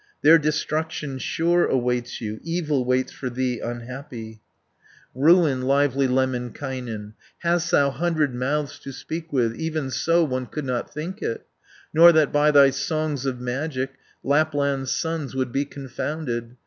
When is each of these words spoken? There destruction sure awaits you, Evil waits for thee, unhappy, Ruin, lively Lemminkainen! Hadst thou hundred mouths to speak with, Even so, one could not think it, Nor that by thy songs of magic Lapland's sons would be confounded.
There 0.23 0.39
destruction 0.39 1.19
sure 1.19 1.67
awaits 1.67 2.21
you, 2.21 2.39
Evil 2.41 2.85
waits 2.85 3.11
for 3.11 3.29
thee, 3.29 3.59
unhappy, 3.59 4.41
Ruin, 5.13 5.61
lively 5.61 6.07
Lemminkainen! 6.07 7.13
Hadst 7.43 7.69
thou 7.69 7.91
hundred 7.91 8.33
mouths 8.33 8.79
to 8.79 8.91
speak 8.93 9.31
with, 9.31 9.55
Even 9.55 9.91
so, 9.91 10.23
one 10.23 10.47
could 10.47 10.65
not 10.65 10.91
think 10.91 11.21
it, 11.21 11.45
Nor 11.93 12.11
that 12.13 12.33
by 12.33 12.49
thy 12.49 12.71
songs 12.71 13.27
of 13.27 13.39
magic 13.39 13.93
Lapland's 14.23 14.91
sons 14.91 15.35
would 15.35 15.51
be 15.51 15.65
confounded. 15.65 16.55